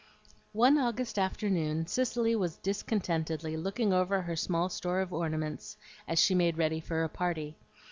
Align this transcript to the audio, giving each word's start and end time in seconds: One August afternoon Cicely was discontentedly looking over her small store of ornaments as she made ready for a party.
One 0.53 0.79
August 0.79 1.19
afternoon 1.19 1.85
Cicely 1.85 2.35
was 2.35 2.57
discontentedly 2.57 3.55
looking 3.55 3.93
over 3.93 4.23
her 4.23 4.35
small 4.35 4.67
store 4.67 4.99
of 4.99 5.13
ornaments 5.13 5.77
as 6.07 6.17
she 6.17 6.33
made 6.33 6.57
ready 6.57 6.79
for 6.79 7.03
a 7.03 7.07
party. 7.07 7.55